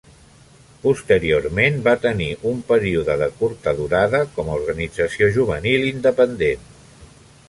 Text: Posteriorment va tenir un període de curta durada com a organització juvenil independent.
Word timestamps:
Posteriorment 0.83 1.75
va 1.87 1.93
tenir 2.05 2.29
un 2.53 2.63
període 2.71 3.17
de 3.23 3.27
curta 3.41 3.73
durada 3.81 4.23
com 4.39 4.49
a 4.49 4.55
organització 4.63 5.29
juvenil 5.37 5.87
independent. 5.91 6.65